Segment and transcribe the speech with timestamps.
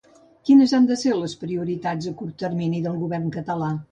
[0.49, 3.73] Quines han de ser les prioritats a curt termini del govern català?